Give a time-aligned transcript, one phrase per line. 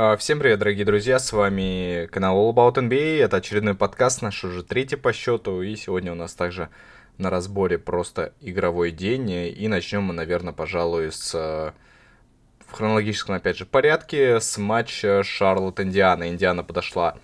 [0.00, 4.44] А, всем привет, дорогие друзья, с вами канал All About NBA, это очередной подкаст, наш
[4.44, 6.68] уже третий по счету, и сегодня у нас также
[7.16, 13.66] на разборе просто игровой день, и начнем мы, наверное, пожалуй, с в хронологическом, опять же,
[13.66, 16.28] порядке с матча Шарлотт-Индиана.
[16.28, 17.16] Индиана подошла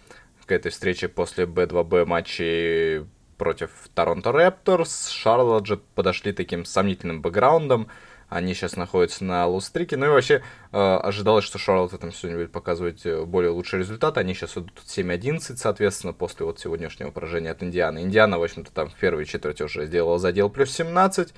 [0.45, 3.07] к этой встрече после Б2Б матчей
[3.39, 5.11] против Торонто Рэпторс.
[5.11, 7.87] Шарлотт же подошли таким сомнительным бэкграундом.
[8.35, 9.97] Они сейчас находятся на lose streak е.
[9.97, 10.43] Ну и вообще
[10.73, 14.19] э, ожидалось, что Шарлотт в этом сегодня будет показывать э, более лучший результат.
[14.19, 18.01] Они сейчас идут 7-11, соответственно, после вот сегодняшнего поражения от Индианы.
[18.01, 21.33] Индиана, в общем-то, там в первой четверти уже сделала задел плюс 17.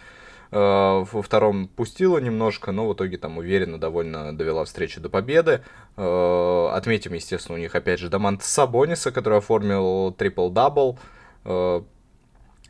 [0.52, 5.60] Э, во втором пустила немножко, но в итоге там уверенно довольно довела встречу до победы.
[5.98, 10.98] Э, отметим, естественно, у них опять же Домантас Сабонис, который оформил трипл-дабл.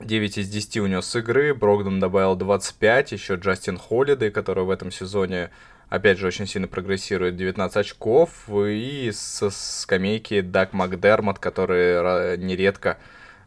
[0.00, 4.70] 9 из 10 у него с игры, Брогдон добавил 25, еще Джастин Холлидей, который в
[4.70, 5.50] этом сезоне,
[5.88, 12.98] опять же, очень сильно прогрессирует, 19 очков, и со скамейки Дак Макдермот, который нередко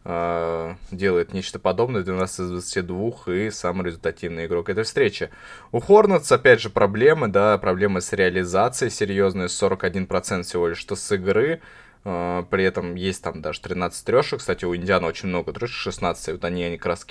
[0.06, 5.30] э, делает нечто подобное, 12 из 22 и самый результативный игрок этой встречи.
[5.72, 11.11] У Хорнетс, опять же, проблемы, да, проблемы с реализацией серьезные, 41% всего лишь что с
[11.11, 11.61] игры,
[12.03, 14.39] при этом есть там даже 13 трешек.
[14.39, 16.33] Кстати, у Индиана очень много трешек, 16.
[16.33, 17.06] Вот они, они как раз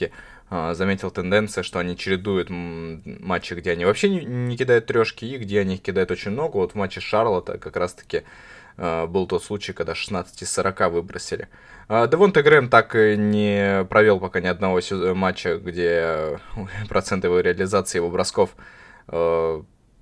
[0.50, 5.36] а, заметил тенденция, что они чередуют матчи, где они вообще не, не кидают трешки, и
[5.36, 6.56] где они их кидают очень много.
[6.56, 8.22] Вот в матче Шарлотта как раз-таки
[8.78, 11.48] а, был тот случай, когда 16 из 40 выбросили.
[11.88, 14.80] Девонте Грэм так и не провел пока ни одного
[15.14, 16.38] матча, где
[16.88, 18.56] процент его реализации его бросков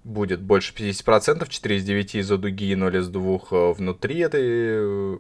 [0.07, 5.19] будет больше 50%, 4 из 9 из-за дуги, 0 из 2 э, внутри этой э,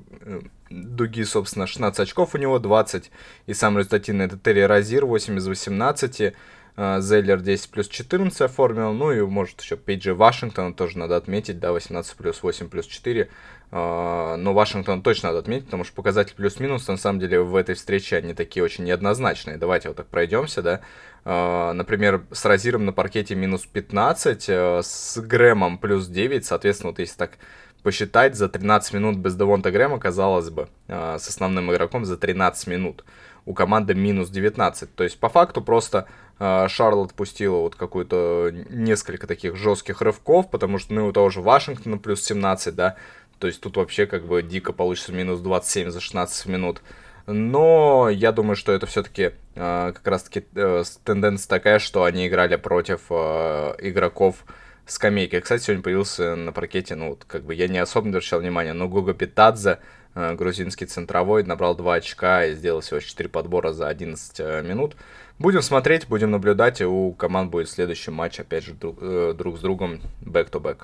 [0.70, 3.10] дуги, собственно, 16 очков у него, 20.
[3.46, 6.34] И самый результативный это Терри Розир, 8 из 18.
[6.76, 11.72] Зеллер 10 плюс 14 оформил, ну и может еще Пейджи Вашингтона тоже надо отметить, да,
[11.72, 13.28] 18 плюс 8 плюс 4.
[13.72, 18.16] Но Вашингтон точно надо отметить, потому что показатель плюс-минус, на самом деле, в этой встрече
[18.16, 19.56] они такие очень неоднозначные.
[19.56, 20.80] Давайте вот так пройдемся, да.
[21.24, 27.00] А, например, с Розиром на паркете минус 15, э, с Грэмом плюс 9, соответственно, вот
[27.00, 27.38] если так
[27.82, 33.04] посчитать, за 13 минут без Девонта Грэма, казалось бы, с основным игроком за 13 минут.
[33.44, 34.94] У команды минус 19.
[34.94, 36.08] То есть, по факту, просто
[36.38, 41.98] Шарлот пустила вот какую-то несколько таких жестких рывков, потому что, ну, у того же Вашингтона
[41.98, 42.96] плюс 17, да,
[43.38, 46.82] то есть тут вообще как бы дико получится минус 27 за 16 минут
[47.26, 52.56] но я думаю, что это все-таки э, как раз-таки э, тенденция такая, что они играли
[52.56, 54.44] против э, игроков
[54.86, 55.40] скамейки.
[55.40, 58.88] Кстати, сегодня появился на паркете, ну, вот, как бы я не особо обращал внимания, но
[58.88, 59.80] Гуга Питадзе,
[60.16, 64.96] грузинский центровой, набрал 2 очка и сделал всего 4 подбора за 11 э, минут.
[65.38, 69.58] Будем смотреть, будем наблюдать, и у команд будет следующий матч, опять же, друг, э, друг
[69.58, 70.00] с другом.
[70.24, 70.78] -back.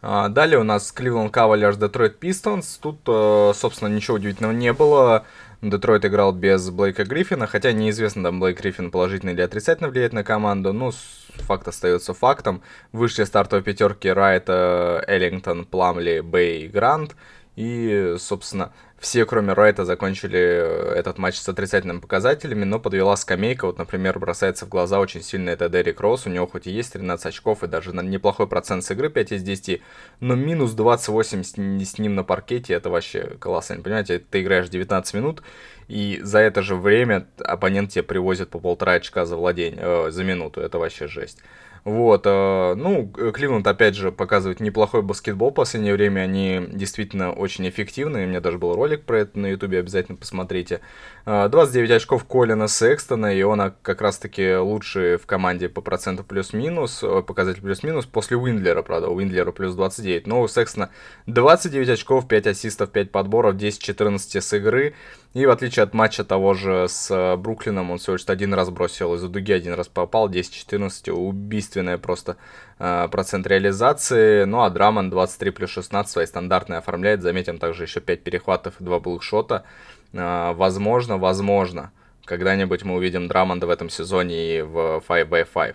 [0.00, 2.78] А, далее у нас Cleveland Cavaliers Detroit Pistons.
[2.80, 5.24] Тут, э, собственно, ничего удивительного не было.
[5.60, 10.22] Детройт играл без Блейка Гриффина, хотя неизвестно, там Блейк Гриффин положительно или отрицательно влияет на
[10.22, 10.92] команду, но
[11.38, 12.62] факт остается фактом.
[12.92, 17.16] Вышли стартовые пятерки Райта, Эллингтон, Пламли, Бэй, Грант.
[17.58, 23.66] И, собственно, все, кроме Райта, закончили э, этот матч с отрицательными показателями, но подвела скамейка.
[23.66, 26.28] Вот, например, бросается в глаза очень сильно это Дерек Росс.
[26.28, 29.42] У него хоть и есть 13 очков и даже неплохой процент с игры 5 из
[29.42, 29.82] 10,
[30.20, 33.82] но минус 28 с, ним на паркете, это вообще колоссально.
[33.82, 35.42] Понимаете, ты играешь 19 минут,
[35.88, 40.22] и за это же время оппонент тебе привозит по полтора очка за владение, э, за
[40.22, 40.60] минуту.
[40.60, 41.42] Это вообще жесть.
[41.88, 47.66] Вот, э, ну, Кливленд, опять же, показывает неплохой баскетбол в последнее время, они действительно очень
[47.66, 50.82] эффективны, у меня даже был ролик про это на ютубе, обязательно посмотрите.
[51.28, 57.02] 29 э, очков Колина Секстона, и он как раз-таки лучший в команде по проценту плюс-минус,
[57.02, 60.90] э, показатель плюс-минус, после Уиндлера, правда, Уиндлера плюс 29, но у Секстона
[61.26, 64.94] 29 очков, 5 ассистов, 5 подборов, 10-14 с игры,
[65.34, 68.70] и в отличие от матча того же с э, Бруклином, он всего лишь один раз
[68.70, 72.38] бросил из-за дуги, один раз попал, 10-14, убийственная просто
[72.78, 74.44] э, процент реализации.
[74.44, 77.20] Ну а Драман 23 плюс 16 свои стандартные оформляет.
[77.20, 79.64] Заметим также еще 5 перехватов и 2 былых шота.
[80.12, 81.92] Э, возможно, возможно,
[82.24, 85.74] когда-нибудь мы увидим Драмонда в этом сезоне и в 5x5.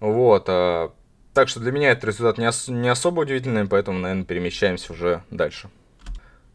[0.00, 0.88] Вот, э,
[1.34, 5.22] так что для меня этот результат не, ос- не особо удивительный, поэтому, наверное, перемещаемся уже
[5.30, 5.68] дальше.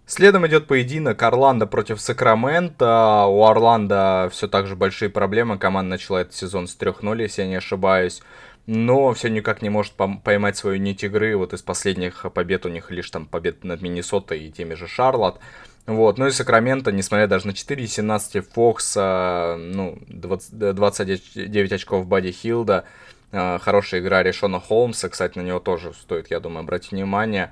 [0.06, 3.26] Следом идет поединок Орландо против Сакрамента.
[3.28, 5.58] У Орландо все так же большие проблемы.
[5.58, 8.22] Команда начала этот сезон с 3-0, если я не ошибаюсь.
[8.66, 11.38] Но все никак не может поймать свою нить игры.
[11.38, 15.40] Вот из последних побед у них лишь там побед над Миннесотой и теми же Шарлот.
[15.86, 22.86] Вот, ну и Сакраменто, несмотря даже на 4-17 Фокса, ну, 20, 29 очков Бади Хилда,
[23.32, 27.52] э, хорошая игра Решона Холмса, кстати, на него тоже стоит, я думаю, обратить внимание.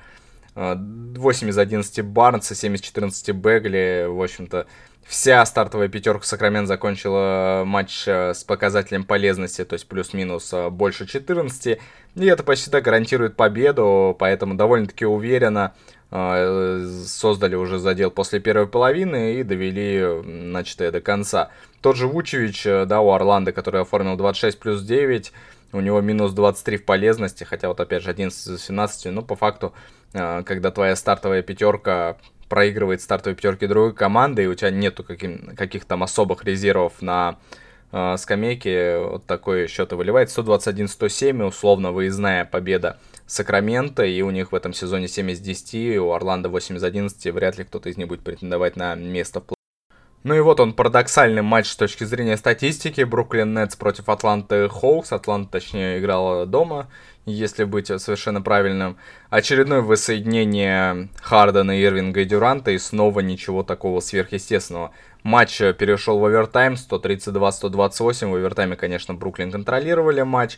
[0.54, 4.06] 8 из 11 Барнса, 7 из 14 Бегли.
[4.07, 4.68] В общем-то,
[5.06, 11.06] вся стартовая пятерка Сакрамен закончила матч э, с показателем полезности, то есть плюс-минус э, больше
[11.06, 11.80] 14.
[12.15, 15.74] И это почти так гарантирует победу, поэтому довольно-таки уверенно
[16.12, 21.50] э, создали уже задел после первой половины и довели начатое до конца.
[21.81, 25.33] Тот же Вучевич, да, у Орландо, который оформил 26 плюс 9,
[25.74, 29.36] у него минус 23 в полезности, хотя вот опять же 11 из 17, но по
[29.36, 29.74] факту,
[30.12, 32.18] когда твоя стартовая пятерка
[32.51, 37.39] проигрывает стартовой пятерки другой команды, и у тебя нету каким, каких-то там особых резервов на
[37.94, 40.27] э, скамейке, вот такой счет и выливает.
[40.27, 46.12] 121-107, условно выездная победа Сакрамента, и у них в этом сезоне 7 из 10, у
[46.12, 49.45] Орландо 8 из 11, вряд ли кто-то из них будет претендовать на место в
[50.24, 53.01] ну и вот он, парадоксальный матч с точки зрения статистики.
[53.01, 55.12] Бруклин Нетс против Атланты Хоукс.
[55.12, 56.89] Атланта, точнее, играла дома,
[57.25, 58.97] если быть совершенно правильным.
[59.29, 64.91] Очередное воссоединение Хардена, Ирвинга и Дюранта, и снова ничего такого сверхъестественного.
[65.23, 68.29] Матч перешел в овертайм, 132-128.
[68.29, 70.57] В овертайме, конечно, Бруклин контролировали матч.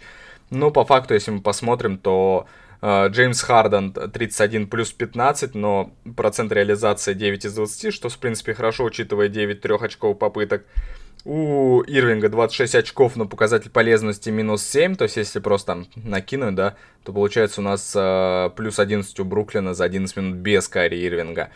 [0.49, 2.47] Но по факту, если мы посмотрим, то
[2.85, 8.53] Э, Джеймс Харден 31 плюс 15, но процент реализации 9 из 20, что в принципе
[8.53, 10.65] хорошо, учитывая 9 трехочковых попыток.
[11.25, 16.55] У Ирвинга 26 очков, но показатель полезности минус 7, то есть если просто там накинуть,
[16.55, 16.75] да,
[17.05, 21.49] то получается у нас э, плюс 11 у Бруклина за 11 минут без Кари Ирвинга.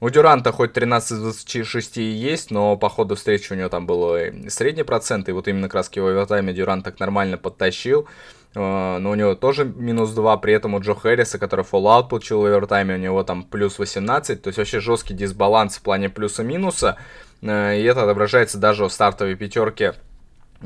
[0.00, 3.86] У Дюранта хоть 13 из 26 и есть, но по ходу встречи у него там
[3.86, 8.08] был средний процент, и вот именно краски в овертайме Дюрант так нормально подтащил.
[8.54, 12.42] Uh, но у него тоже минус 2, при этом у Джо Хэрриса, который Fallout получил
[12.42, 16.98] в овертайме, у него там плюс 18, то есть вообще жесткий дисбаланс в плане плюса-минуса,
[16.98, 19.94] uh, и это отображается даже в стартовой пятерке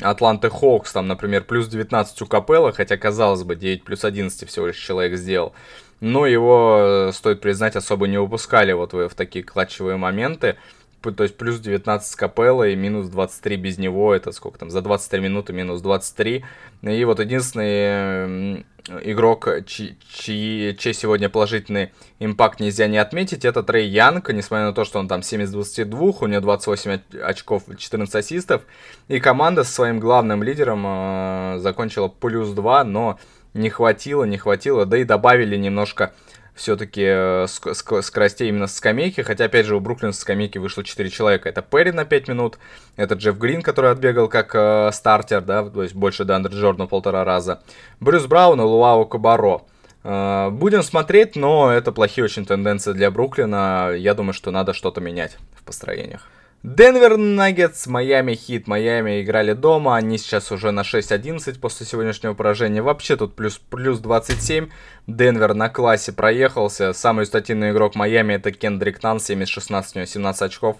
[0.00, 4.66] Атланты Хоукс, там, например, плюс 19 у Капелла, хотя, казалось бы, 9 плюс 11 всего
[4.66, 5.54] лишь человек сделал.
[6.00, 10.56] Но его, э, стоит признать, особо не выпускали вот в такие клатчевые моменты
[11.02, 15.20] то есть плюс 19 с Капеллой, минус 23 без него, это сколько там, за 23
[15.20, 16.44] минуты минус 23.
[16.82, 18.64] И вот единственный
[19.02, 24.72] игрок, чьи, чьи, чей сегодня положительный импакт нельзя не отметить, это Трей Янг, несмотря на
[24.72, 28.62] то, что он там 7 из 22, у него 28 очков, 14 ассистов,
[29.08, 33.18] и команда со своим главным лидером э, закончила плюс 2, но
[33.54, 36.12] не хватило, не хватило, да и добавили немножко
[36.56, 41.48] все-таки э, скоростей именно скамейки, хотя, опять же, у Бруклина с скамейки вышло 4 человека.
[41.48, 42.58] Это Перри на 5 минут,
[42.96, 47.24] это Джефф Грин, который отбегал как э, стартер, да, то есть больше Дандер Джордана полтора
[47.24, 47.62] раза,
[48.00, 49.66] Брюс Браун и Луао Кабаро.
[50.02, 53.92] Э, будем смотреть, но это плохие очень тенденции для Бруклина.
[53.94, 56.26] Я думаю, что надо что-то менять в построениях.
[56.62, 58.66] Денвер Наггетс, Майами Хит.
[58.66, 62.82] Майами играли дома, они сейчас уже на 6-11 после сегодняшнего поражения.
[62.82, 64.68] Вообще тут плюс, плюс 27.
[65.06, 66.92] Денвер на классе проехался.
[66.92, 70.76] Самый статинный игрок Майами это Кендрик Нан, 7 из 16, у него 17 очков.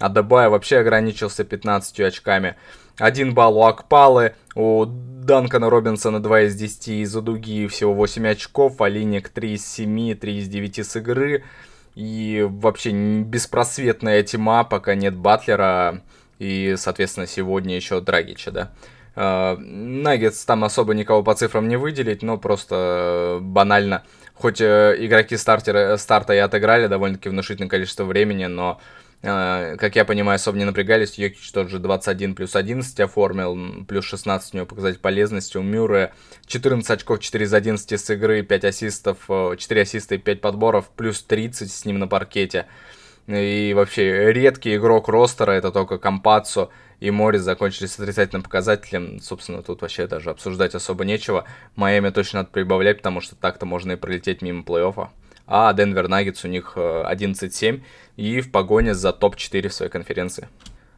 [0.00, 2.56] А Дебай вообще ограничился 15 очками.
[2.98, 8.80] Один балл у Акпалы, у Данкана Робинсона 2 из 10 из-за дуги всего 8 очков,
[8.80, 11.44] а Линик 3 из 7, 3 из 9 с игры.
[11.98, 16.02] И вообще беспросветная тьма, пока нет Батлера
[16.38, 18.70] и, соответственно, сегодня еще Драгича, да.
[19.16, 24.04] А, Наггетс там особо никого по цифрам не выделить, но просто банально.
[24.34, 28.80] Хоть э, игроки стартера, старта и отыграли довольно-таки внушительное количество времени, но
[29.20, 31.18] как я понимаю, особо не напрягались.
[31.18, 35.56] Йокич тот же 21 плюс 11 оформил, плюс 16 у него показатель полезности.
[35.56, 36.12] У Мюррея
[36.46, 41.22] 14 очков, 4 из 11 с игры, 5 ассистов, 4 ассиста и 5 подборов, плюс
[41.22, 42.66] 30 с ним на паркете.
[43.26, 46.70] И вообще редкий игрок ростера, это только Кампаццо
[47.00, 49.20] и Морис закончили с отрицательным показателем.
[49.20, 51.44] Собственно, тут вообще даже обсуждать особо нечего.
[51.76, 55.08] Майами точно надо прибавлять, потому что так-то можно и пролететь мимо плей-оффа
[55.48, 57.80] а Денвер Наггетс у них 11-7 э,
[58.16, 60.48] и в погоне за топ-4 в своей конференции.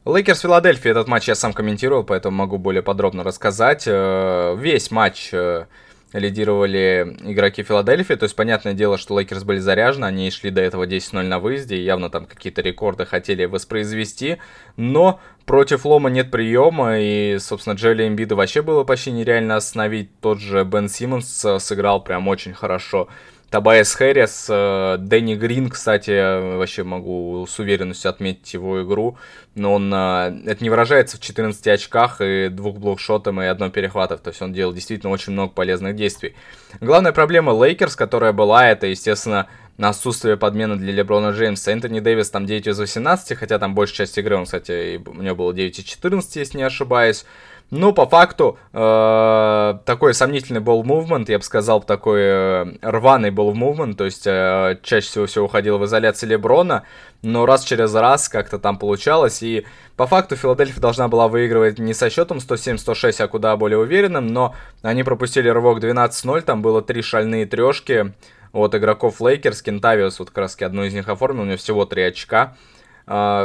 [0.05, 3.85] Лейкерс Филадельфия, этот матч я сам комментировал, поэтому могу более подробно рассказать.
[3.87, 5.67] Э, весь матч э,
[6.13, 10.85] лидировали игроки Филадельфии, то есть понятное дело, что Лейкерс были заряжены, они шли до этого
[10.85, 14.39] 10-0 на выезде, явно там какие-то рекорды хотели воспроизвести,
[14.77, 20.41] но против Лома нет приема, и, собственно, Джоэла Эмбиида вообще было почти нереально остановить, тот
[20.41, 23.09] же Бен Симмонс сыграл прям очень хорошо,
[23.51, 29.19] Тобайас Харрис, э, Дэнни Грин, кстати, вообще могу с уверенностью отметить его игру,
[29.57, 34.21] но он, э, это не выражается в 14 очках и двух блокшотом и одном перехватов,
[34.21, 36.37] то есть он делал действительно очень много полезных действий.
[36.81, 39.49] Главная проблема Лейкерс, которая была, это, естественно,
[39.81, 41.73] на отсутствие подмены для Леброна Джеймса.
[41.73, 45.35] Энтони Дэвис там 9 из 18, хотя там большая часть игры, он, кстати, у него
[45.35, 47.25] было 9 из 14, если не ошибаюсь.
[47.71, 53.55] Ну, по факту, э, такой сомнительный был мувмент, я бы сказал, такой э, рваный был
[53.55, 56.83] мувмент, то есть э, чаще всего все уходило в изоляции Леброна,
[57.23, 61.95] но раз через раз как-то там получалось, и по факту Филадельфия должна была выигрывать не
[61.95, 67.03] со счетом 107-106, а куда более уверенным, но они пропустили рывок 12-0, там было три
[67.03, 68.13] шальные трешки
[68.53, 72.03] от игроков Лейкерс, Кентавиус вот как раз одну из них оформил, у него всего три
[72.03, 72.57] очка,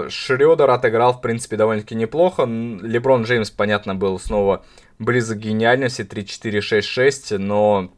[0.10, 2.44] Шредер отыграл, в принципе, довольно-таки неплохо.
[2.44, 4.64] Леброн Джеймс, понятно, был снова
[5.00, 7.92] близок к гениальности, 34-6-6, но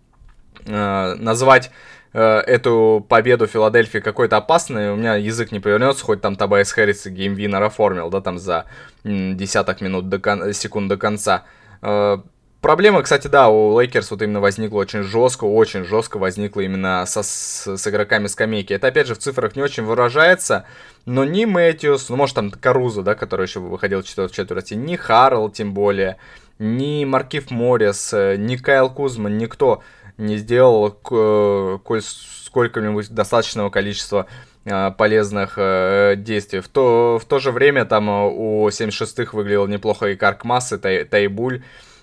[0.66, 1.72] э, назвать
[2.14, 7.06] э, эту победу Филадельфии какой-то опасной, у меня язык не повернется, хоть там Тобайас Харрис
[7.06, 8.66] и геймвинер оформил, да, там за
[9.04, 11.44] десяток минут до кон- секунд до конца.
[11.82, 12.18] Э,
[12.62, 17.22] Проблема, кстати, да, у Лейкерс вот именно возникла очень жестко, очень жестко возникла именно со,
[17.22, 18.74] с, с игроками скамейки.
[18.74, 20.66] Это, опять же, в цифрах не очень выражается,
[21.06, 25.50] но ни Мэтьюс, ну, может, там Карузо, да, который еще выходил в четверти, ни Харрелл,
[25.50, 26.18] тем более,
[26.58, 29.84] ни Маркифф Моррис, ни Кайл Кузма, никто
[30.18, 34.26] не сделал коль, сколько-нибудь достаточного количества
[34.66, 36.62] э, полезных э, действий.
[36.62, 41.04] В то, в то же время там у 76-х выглядел неплохо и Карк Массы, Тай,
[41.04, 41.62] Тайбуль,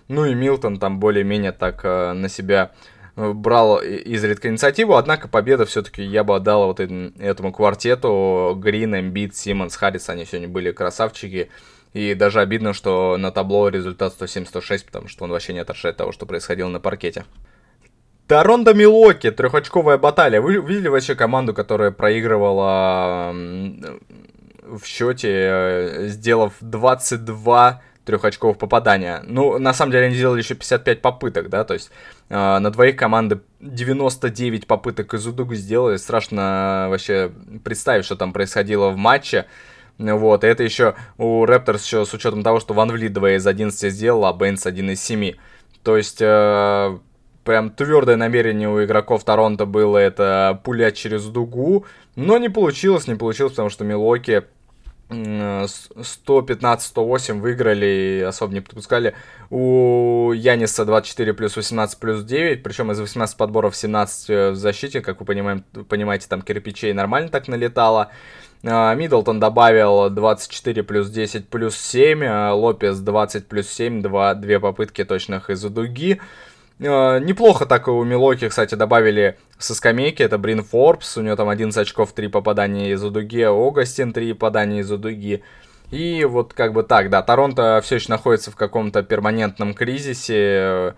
[0.08, 2.72] ну и Милтон там более-менее так э, на себя
[3.16, 8.54] э, брал изредка инициативу, однако победа все-таки я бы отдал вот этому квартету.
[8.56, 11.50] Грин, Эмбит, Симмонс, Харрис, они сегодня были красавчики.
[11.94, 16.10] И даже обидно, что на табло результат 107-106, потому что он вообще не отражает того,
[16.10, 17.24] что происходило на паркете.
[18.26, 20.40] Торонто Милоки, трехочковая баталия.
[20.40, 23.32] Вы видели вообще команду, которая проигрывала
[24.66, 29.22] в счете, э, сделав 22 трех очков попадания.
[29.26, 31.90] Ну, на самом деле они сделали еще 55 попыток, да, то есть
[32.28, 35.96] э, на двоих команды 99 попыток из Удугу сделали.
[35.96, 37.32] Страшно вообще
[37.64, 39.46] представить, что там происходило в матче.
[39.98, 43.46] Вот, и это еще у Рэпторс еще с учетом того, что Ван Вли 2 из
[43.46, 45.34] 11 сделал, а Бейнс 1 из 7.
[45.84, 46.98] То есть, э,
[47.44, 51.84] прям твердое намерение у игроков Торонто было это пулять через дугу,
[52.16, 54.44] но не получилось, не получилось, потому что Милоки
[55.14, 59.14] 115-108 выиграли, особо не подпускали.
[59.50, 65.00] У Яниса 24 плюс 18 плюс 9, причем из 18 подборов 17 э, в защите,
[65.00, 68.10] как вы понимаем, понимаете, там кирпичей нормально так налетало.
[68.66, 74.60] А, Миддлтон добавил 24 плюс 10 плюс 7, а Лопес 20 плюс 7, 2, 2
[74.60, 76.20] попытки точных из-за дуги.
[76.78, 80.22] Э, неплохо так у Милоки, кстати, добавили со скамейки.
[80.22, 81.16] Это Брин Форбс.
[81.16, 83.42] У него там 11 очков, 3 попадания из-за дуги.
[83.42, 85.42] Огастин 3 попадания из-за дуги.
[85.90, 90.94] И вот как бы так, да, Торонто все еще находится в каком-то перманентном кризисе.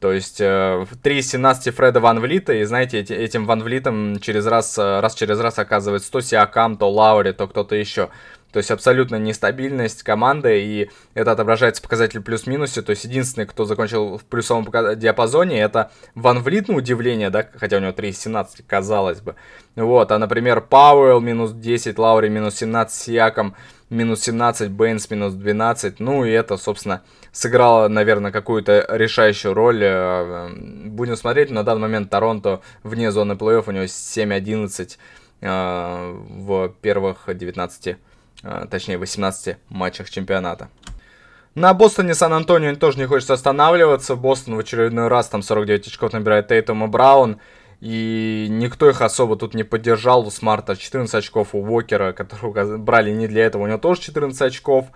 [0.00, 4.78] То есть 3 из 17 Фреда Ван Влита, и знаете, этим Ван Влитом через раз,
[4.78, 8.10] раз через раз оказывается то Сиакам, то Лаури, то кто-то еще.
[8.52, 12.80] То есть абсолютно нестабильность команды, и это отображается показатель плюс-минусе.
[12.80, 17.76] То есть единственный, кто закончил в плюсовом диапазоне, это Ван Влит, на удивление, да, хотя
[17.76, 19.34] у него 3,17, казалось бы.
[19.76, 23.54] Вот, а, например, Пауэлл минус 10, Лаури минус 17, Сиаком
[23.90, 26.00] минус 17, Бейнс минус 12.
[26.00, 27.02] Ну и это, собственно,
[27.32, 29.80] сыграло, наверное, какую-то решающую роль.
[29.82, 30.50] Э,
[30.86, 34.96] будем смотреть, на данный момент Торонто вне зоны плей-офф, у него 7-11
[35.40, 38.07] э, в первых 19 а,
[38.70, 40.68] точнее 18 матчах чемпионата.
[41.54, 44.14] На Бостоне Сан-Антонио тоже не хочется останавливаться.
[44.14, 47.40] Бостон в очередной раз там 49 очков набирает Тейтум и Браун.
[47.80, 50.26] И никто их особо тут не поддержал.
[50.26, 54.40] У Смарта 14 очков, у Уокера, которого брали не для этого, у него тоже 14
[54.42, 54.86] очков.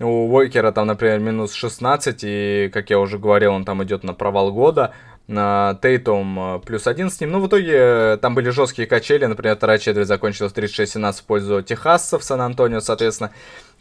[0.00, 4.12] У Уокера там, например, минус 16, и, как я уже говорил, он там идет на
[4.12, 4.92] провал года
[5.26, 7.30] Тейтум э, плюс один с ним.
[7.30, 9.24] Ну, в итоге э, там были жесткие качели.
[9.24, 13.30] Например, вторая четверть закончилась 36-17 в пользу Техасцев, Сан-Антонио, соответственно.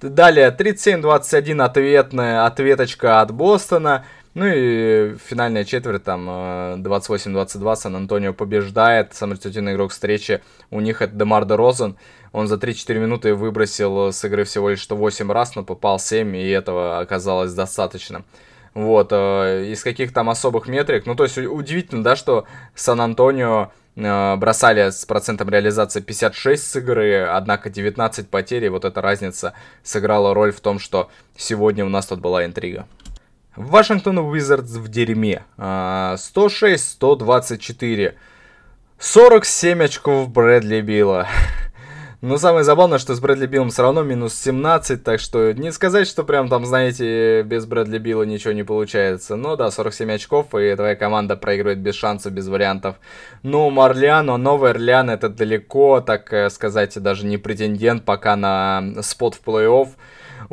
[0.02, 4.06] Далее 37-21 ответная ответочка от Бостона.
[4.36, 9.14] Ну и финальная четверть, там 28-22, э, Сан-Антонио побеждает.
[9.14, 11.98] Самый результативный игрок встречи у них это Демар де Розен.
[12.32, 16.38] Он за 3-4 минуты выбросил с игры всего лишь что 8 раз, но попал 7,
[16.38, 18.24] и этого оказалось достаточно.
[18.74, 21.06] Вот, э, из каких там особых метрик.
[21.06, 27.24] Ну, то есть удивительно, да, что Сан-Антонио э, бросали с процентом реализации 56 с игры,
[27.24, 29.54] однако 19 потерь, и вот эта разница
[29.84, 32.88] сыграла роль в том, что сегодня у нас тут была интрига.
[33.56, 35.44] Вашингтон Уизардс в дерьме.
[35.58, 38.16] 106-124.
[38.98, 41.28] 47 очков Брэдли Билла.
[42.24, 46.08] Но самое забавное, что с Брэдли Биллом все равно минус 17, так что не сказать,
[46.08, 49.36] что прям там, знаете, без Брэдли Билла ничего не получается.
[49.36, 52.96] Но да, 47 очков, и твоя команда проигрывает без шансов, без вариантов.
[53.42, 59.46] Ну, Марлиано, Новый Орлеан, это далеко, так сказать, даже не претендент пока на спот в
[59.46, 59.90] плей-офф.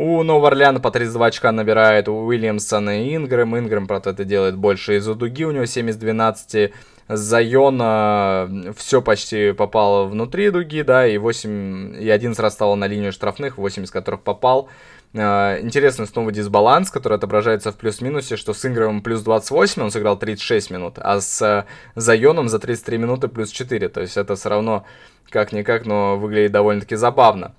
[0.03, 3.59] У Нового Орлеана по 32 очка набирает у Уильямсона и Ингрэм.
[3.59, 5.45] Ингрэм, правда, это делает больше из-за дуги.
[5.45, 6.73] У него 7 из 12.
[7.09, 13.13] Зайона все почти попало внутри дуги, да, и 8, и 11 раз стало на линию
[13.13, 14.71] штрафных, 8 из которых попал.
[15.15, 20.19] А, интересный снова дисбаланс, который отображается в плюс-минусе, что с Ингровым плюс 28 он сыграл
[20.19, 23.91] 36 минут, а с Зайоном за 33 минуты плюс 4.
[23.91, 24.87] То есть это все равно
[25.29, 27.55] как-никак, но выглядит довольно-таки забавно.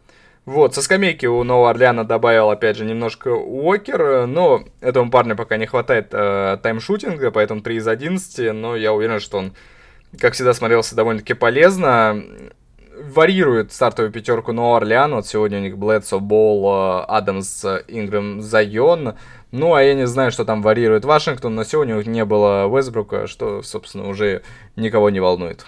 [0.46, 5.58] Вот, со скамейки у Нового Орлеана добавил, опять же, немножко Уокер, но этому парню пока
[5.58, 9.54] не хватает э, таймшутинга, поэтому 3 из 11, но я уверен, что он,
[10.20, 12.24] как всегда, смотрелся довольно-таки полезно
[13.02, 15.18] варьирует стартовую пятерку Нового Орлеана.
[15.18, 19.16] Вот сегодня у них Блэдсо, Болл, Адамс, Ингрэм, Зайон.
[19.52, 22.66] Ну, а я не знаю, что там варьирует Вашингтон, но сегодня у них не было
[22.68, 24.44] Уэсбрука, что, собственно, уже
[24.76, 25.66] никого не волнует.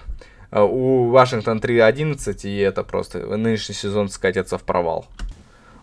[0.55, 5.07] А у Вашингтон 3-11, и это просто нынешний сезон скатится в провал.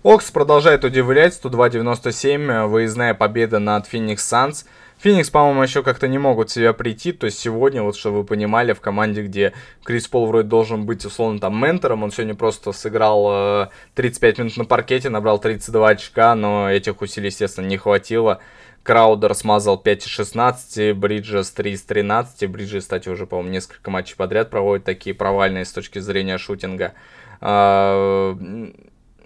[0.05, 4.67] Окс продолжает удивлять, 102-97, выездная победа над Феникс Санс.
[4.99, 7.11] Феникс, по-моему, еще как-то не могут себя прийти.
[7.11, 11.05] То есть сегодня, вот чтобы вы понимали, в команде, где Крис Пол вроде должен быть
[11.05, 16.33] условно там ментором, он сегодня просто сыграл э, 35 минут на паркете, набрал 32 очка,
[16.37, 18.39] но этих усилий, естественно, не хватило.
[18.83, 22.49] Краудер смазал 5 из 16, Бриджес 3 из 13.
[22.49, 26.95] Бриджес, кстати, уже, по-моему, несколько матчей подряд проводит такие провальные с точки зрения шутинга.
[27.43, 28.37] А,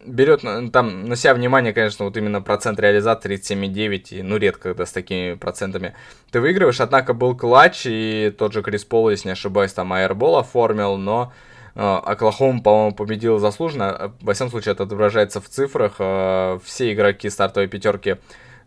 [0.05, 0.43] берет
[0.73, 4.93] там на себя внимание, конечно, вот именно процент реализации 37,9, и, ну, редко когда с
[4.93, 5.95] такими процентами
[6.31, 10.37] ты выигрываешь, однако был клатч, и тот же Крис Пол, если не ошибаюсь, там аэрбол
[10.37, 11.33] оформил, но
[11.75, 17.31] э, Оклахома, по-моему, победил заслуженно, во всяком случае, это отображается в цифрах, э, все игроки
[17.31, 18.17] стартовой пятерки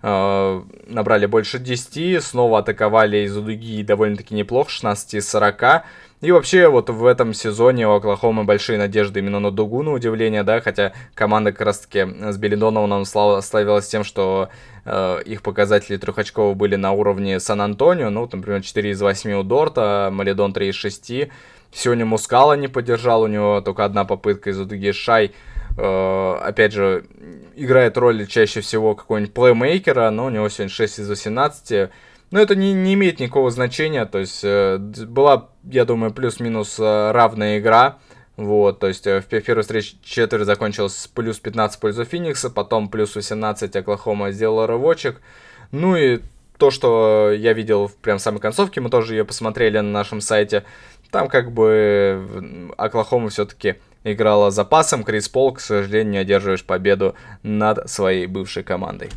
[0.01, 5.83] набрали больше 10, снова атаковали из-за дуги довольно-таки неплохо, 16 из 40,
[6.19, 10.41] и вообще, вот в этом сезоне у Оклахомы большие надежды именно на дугу, на удивление,
[10.41, 14.49] да, хотя команда как раз-таки с Билли Донованом славилась тем, что
[14.83, 20.09] э, их показатели трехочковые были на уровне Сан-Антонио, ну, например, 4 из 8 у Дорта,
[20.11, 21.29] Малидон 3 из 6.
[21.71, 25.31] Сегодня Мускала не поддержал, у него только одна попытка из-за дуги Шай, э,
[25.77, 27.05] опять же,
[27.55, 31.89] играет роль чаще всего какого-нибудь плеймейкера, но у него сегодня 6 из 18,
[32.29, 37.11] но это не, не имеет никакого значения, то есть э, была, я думаю, плюс-минус э,
[37.11, 37.99] равная игра,
[38.35, 42.49] вот, то есть э, в первой встрече четверть закончилась с плюс 15 в пользу Феникса,
[42.49, 45.21] потом плюс 18 Оклахома сделала рывочек,
[45.71, 46.19] ну и
[46.57, 50.65] то, что я видел прям в самой концовке, мы тоже ее посмотрели на нашем сайте,
[51.11, 53.75] там как бы Оклахома все-таки
[54.11, 59.09] играла запасом, Крис Пол, к сожалению, не одерживаешь победу над своей бывшей командой.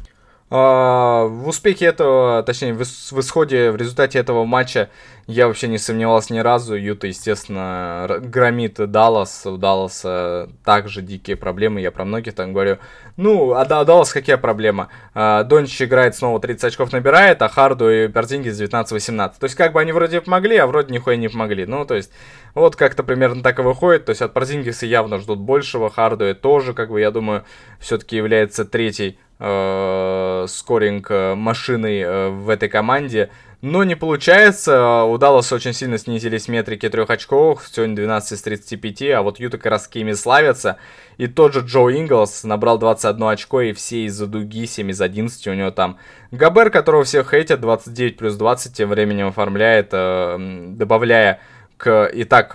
[0.53, 4.91] А, в успехе этого, точнее, в, исходе, в результате этого матча
[5.29, 6.75] я вообще не сомневался ни разу.
[6.75, 9.47] Юта, естественно, громит Даллас.
[9.47, 12.79] У Далласа также дикие проблемы, я про многих там говорю.
[13.17, 14.89] Ну, а да, Даллас какая проблема?
[15.15, 19.35] Дончич играет снова 30 очков набирает, а Харду и Берзингис 19-18.
[19.39, 21.65] То есть, как бы они вроде помогли, а вроде нихуя не помогли.
[21.65, 22.11] Ну, то есть,
[22.55, 24.07] вот как-то примерно так и выходит.
[24.07, 27.45] То есть, от Берзингиса явно ждут большего, Харду тоже, как бы, я думаю,
[27.79, 33.31] все-таки является третий э, скоринг э, машиной э, в этой команде.
[33.63, 35.05] Но не получается.
[35.05, 37.69] У Далласа очень сильно снизились метрики трех очков.
[37.71, 40.77] Сегодня 12 из 35, а вот Юта как раз ими славятся.
[41.19, 45.47] И тот же Джо Инглс набрал 21 очко, и все из-за дуги 7 из 11
[45.49, 45.99] у него там.
[46.31, 51.41] Габер, которого все хейтят, 29 плюс 20, тем временем оформляет, добавляя
[51.77, 52.55] к и так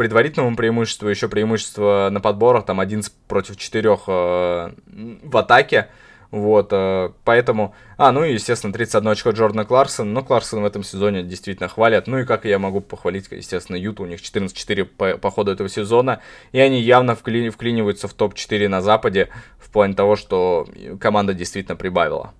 [0.00, 5.88] предварительному преимуществу еще преимущество на подборах, там 11 против 4 э, в атаке.
[6.30, 7.74] Вот, э, поэтому...
[7.98, 10.14] А, ну и, естественно, 31 очко Джордана Кларксон.
[10.14, 12.06] Но Кларксон в этом сезоне действительно хвалят.
[12.06, 14.04] Ну и как я могу похвалить, естественно, Юту.
[14.04, 16.22] У них 14-4 по, по ходу этого сезона.
[16.52, 19.28] И они явно вкли, вклиниваются в топ-4 на Западе.
[19.58, 20.66] В плане того, что
[20.98, 22.32] команда действительно прибавила.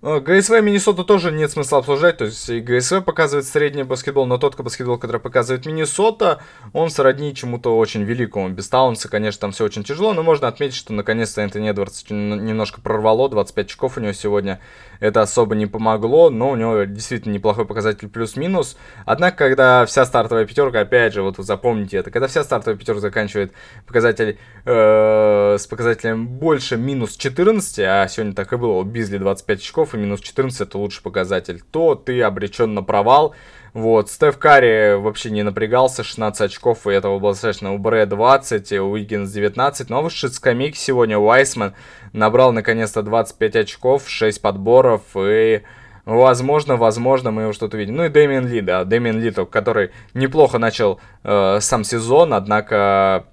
[0.00, 4.38] Э, ГСВ Миннесоту тоже нет смысла обсуждать, то есть и ГСВ показывает средний баскетбол, но
[4.38, 6.40] тот баскетбол, который показывает Миннесота,
[6.72, 8.48] он сродни чему-то очень великому.
[8.48, 12.80] Без Таунса, конечно, там все очень тяжело, но можно отметить, что наконец-то Энтони Эдвардс немножко
[12.80, 14.60] прорвало, 25 очков у него сегодня,
[15.00, 18.76] это особо не помогло, но у него действительно неплохой показатель плюс-минус.
[19.04, 23.52] Однако, когда вся стартовая пятерка, опять же, вот запомните это, когда вся стартовая пятерка заканчивает
[23.84, 29.87] показатель э, с показателем больше минус 14, а сегодня так и было, Бизли 25 очков,
[29.88, 33.34] очков, и минус 14 это лучший показатель, то ты обречен на провал.
[33.74, 37.72] Вот, Стеф Карри вообще не напрягался, 16 очков, и этого было достаточно.
[37.74, 39.90] У Бре 20, у Уиггинс 19.
[39.90, 41.74] Но вышед скамейки сегодня Уайсман
[42.12, 45.62] набрал наконец-то 25 очков, 6 подборов, и
[46.06, 47.96] Возможно, возможно, мы его что-то видим.
[47.96, 53.26] Ну и Дэмиан Ли, да, Дэмиан Ли, который неплохо начал э, сам сезон, однако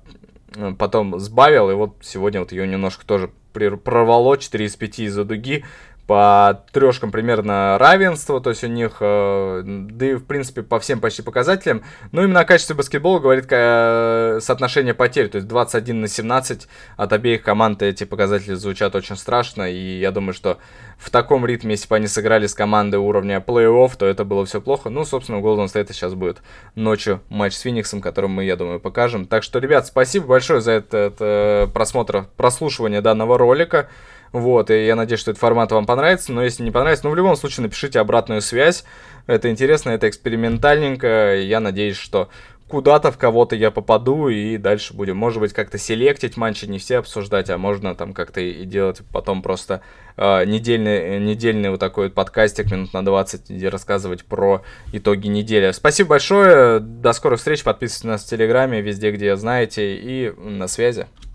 [0.53, 5.23] э, потом сбавил, и вот сегодня вот ее немножко тоже прорвало 4 из 5 из-за
[5.23, 5.63] дуги
[6.07, 10.99] по трешкам примерно равенство, то есть у них, э, да и в принципе по всем
[10.99, 11.83] почти показателям.
[12.11, 17.13] Но именно о качестве баскетбола говорит э, соотношение потерь, то есть 21 на 17 от
[17.13, 20.59] обеих команд эти показатели звучат очень страшно, и я думаю, что
[20.97, 24.61] в таком ритме, если бы они сыграли с командой уровня плей-офф, то это было все
[24.61, 24.89] плохо.
[24.89, 26.41] Ну, собственно, у Golden State сейчас будет
[26.75, 29.25] ночью матч с Фениксом, который мы, я думаю, покажем.
[29.25, 33.89] Так что, ребят, спасибо большое за этот э, просмотр, прослушивание данного ролика.
[34.35, 37.15] Вот, и я надеюсь, что этот формат вам понравится, но если не понравится, ну, в
[37.15, 38.83] любом случае, напишите обратную связь.
[39.27, 42.27] Это интересно, это экспериментальненько, я надеюсь, что
[42.67, 46.97] куда-то в кого-то я попаду, и дальше будем, может быть, как-то селектить матчи, не все
[46.97, 49.79] обсуждать, а можно там как-то и делать потом просто
[50.17, 55.71] э, недельный, недельный вот такой вот подкастик минут на 20, где рассказывать про итоги недели.
[55.71, 60.67] Спасибо большое, до скорых встреч, подписывайтесь на нас в Телеграме, везде, где знаете, и на
[60.67, 61.07] связи.